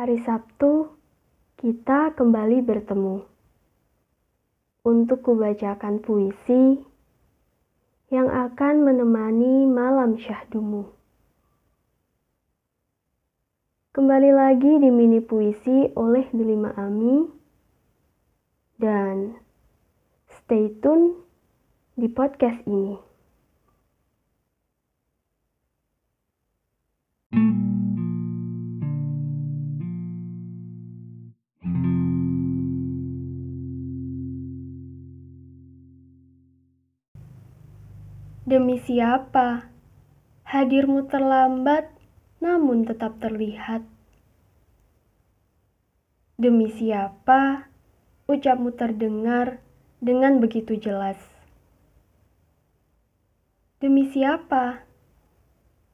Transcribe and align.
Hari 0.00 0.16
Sabtu, 0.24 0.96
kita 1.60 2.16
kembali 2.16 2.64
bertemu 2.64 3.20
untuk 4.80 5.20
kubacakan 5.28 6.00
puisi 6.00 6.80
yang 8.08 8.32
akan 8.32 8.80
menemani 8.80 9.68
malam 9.68 10.16
syahdumu. 10.16 10.88
Kembali 13.92 14.32
lagi 14.32 14.80
di 14.80 14.88
mini 14.88 15.20
puisi 15.20 15.92
oleh 15.92 16.24
Delima 16.32 16.72
Ami 16.80 17.28
dan 18.80 19.36
stay 20.32 20.80
tune 20.80 21.12
di 22.00 22.08
podcast 22.08 22.64
ini. 22.64 23.09
Demi 38.40 38.80
siapa? 38.80 39.68
Hadirmu 40.48 41.12
terlambat, 41.12 41.92
namun 42.40 42.88
tetap 42.88 43.20
terlihat. 43.20 43.84
Demi 46.40 46.72
siapa? 46.72 47.68
Ucapmu 48.24 48.72
terdengar 48.72 49.60
dengan 50.00 50.40
begitu 50.40 50.80
jelas. 50.80 51.20
Demi 53.76 54.08
siapa? 54.08 54.88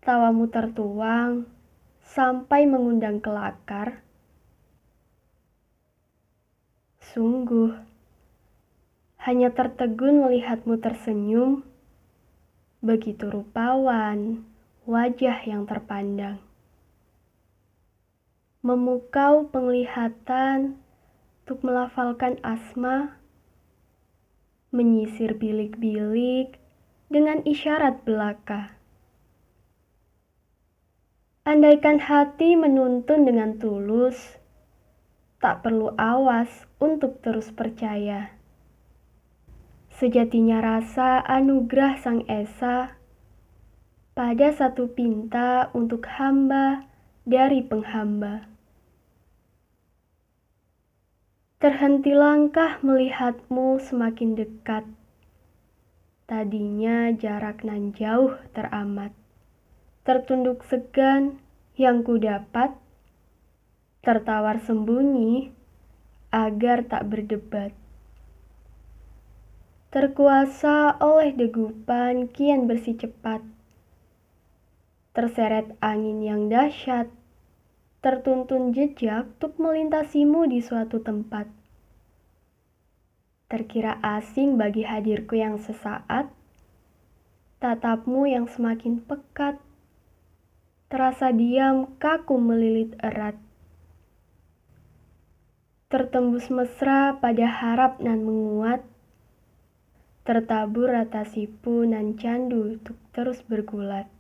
Tawamu 0.07 0.47
tertuang 0.47 1.51
sampai 2.07 2.63
mengundang 2.71 3.19
kelakar. 3.19 4.07
Sungguh, 7.10 7.75
hanya 9.27 9.51
tertegun 9.51 10.23
melihatmu 10.23 10.79
tersenyum 10.79 11.66
begitu 12.87 13.26
rupawan 13.26 14.46
wajah 14.87 15.42
yang 15.42 15.66
terpandang. 15.66 16.38
Memukau 18.62 19.51
penglihatan 19.51 20.79
untuk 21.42 21.66
melafalkan 21.66 22.38
asma, 22.46 23.18
menyisir 24.70 25.34
bilik-bilik 25.34 26.62
dengan 27.10 27.42
isyarat 27.42 28.07
belaka. 28.07 28.79
Andaikan 31.46 32.02
hati 32.02 32.54
menuntun 32.54 33.26
dengan 33.26 33.59
tulus, 33.59 34.38
tak 35.38 35.62
perlu 35.62 35.95
awas 35.95 36.51
untuk 36.82 37.23
terus 37.23 37.51
percaya. 37.54 38.34
Sejatinya 39.97 40.61
rasa 40.61 41.25
anugerah 41.25 41.97
Sang 41.97 42.21
Esa 42.29 43.01
pada 44.13 44.53
satu 44.53 44.93
pinta 44.93 45.73
untuk 45.73 46.05
hamba 46.21 46.85
dari 47.25 47.65
penghamba. 47.65 48.45
Terhenti 51.57 52.13
langkah 52.13 52.77
melihatmu 52.85 53.80
semakin 53.80 54.37
dekat. 54.37 54.85
Tadinya 56.29 57.16
jarak 57.16 57.65
nan 57.65 57.97
jauh 57.97 58.37
teramat. 58.53 59.16
Tertunduk 60.05 60.60
segan 60.69 61.41
yang 61.73 62.05
ku 62.05 62.21
dapat, 62.21 62.77
tertawar 64.05 64.60
sembunyi 64.60 65.56
agar 66.28 66.84
tak 66.84 67.09
berdebat. 67.09 67.85
Terkuasa 69.86 70.98
oleh 70.98 71.30
degupan 71.30 72.26
kian 72.34 72.66
bersih 72.66 72.98
cepat. 72.98 73.38
Terseret 75.14 75.78
angin 75.78 76.26
yang 76.26 76.50
dahsyat, 76.50 77.06
tertuntun 78.02 78.75
jejak 78.75 79.30
untuk 79.38 79.54
melintasimu 79.62 80.50
di 80.50 80.58
suatu 80.58 80.98
tempat. 80.98 81.46
Terkira 83.46 84.02
asing 84.02 84.58
bagi 84.58 84.82
hadirku 84.82 85.38
yang 85.38 85.62
sesaat, 85.62 86.34
tatapmu 87.62 88.26
yang 88.26 88.50
semakin 88.50 88.98
pekat, 89.06 89.62
terasa 90.91 91.30
diam 91.30 91.94
kaku 92.02 92.42
melilit 92.42 92.98
erat. 92.98 93.38
Tertembus 95.86 96.50
mesra 96.50 97.22
pada 97.22 97.46
harap 97.46 98.02
nan 98.02 98.26
menguat, 98.26 98.82
tertabur 100.26 100.91
rata 100.91 101.22
sipu 101.22 101.87
nan 101.87 102.19
candu 102.19 102.75
untuk 102.75 102.98
terus 103.14 103.47
bergulat. 103.47 104.10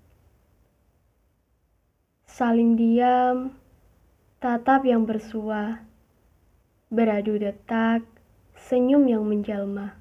Saling 2.30 2.78
diam, 2.78 3.58
tatap 4.38 4.86
yang 4.86 5.02
bersua, 5.02 5.82
beradu 6.94 7.42
detak, 7.42 8.06
senyum 8.54 9.10
yang 9.10 9.26
menjelma. 9.26 9.98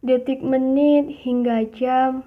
Detik 0.00 0.40
menit 0.40 1.12
hingga 1.28 1.68
jam, 1.68 2.24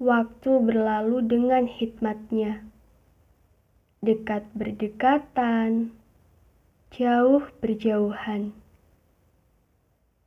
waktu 0.00 0.52
berlalu 0.64 1.20
dengan 1.20 1.68
hikmatnya. 1.68 2.64
Dekat 4.00 4.48
berdekatan, 4.56 5.92
jauh 6.96 7.44
berjauhan. 7.60 8.56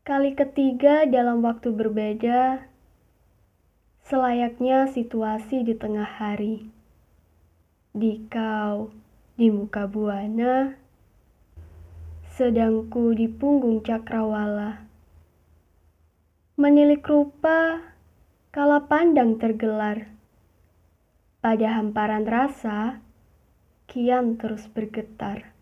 Kali 0.10 0.34
ketiga 0.34 1.06
dalam 1.06 1.46
waktu 1.46 1.70
berbeda, 1.70 2.66
selayaknya 4.10 4.90
situasi 4.90 5.62
di 5.62 5.78
tengah 5.78 6.18
hari. 6.18 6.66
Di 7.94 8.18
kau, 8.26 8.90
di 9.38 9.54
muka 9.54 9.86
buana, 9.86 10.74
sedangku 12.34 13.14
di 13.14 13.30
punggung 13.30 13.86
cakrawala. 13.86 14.82
Menilik 16.58 17.06
rupa, 17.06 17.94
kala 18.50 18.90
pandang 18.90 19.38
tergelar. 19.38 20.10
Pada 21.38 21.78
hamparan 21.78 22.26
rasa, 22.26 22.98
kian 23.86 24.42
terus 24.42 24.66
bergetar. 24.74 25.54